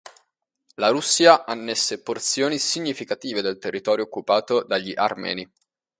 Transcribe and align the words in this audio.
La 0.77 0.87
Russia 0.89 1.45
annesse 1.45 2.01
porzioni 2.01 2.57
significative 2.57 3.43
del 3.43 3.59
territorio 3.59 4.03
occupato 4.05 4.63
dagli 4.63 4.93
armeni. 4.95 5.47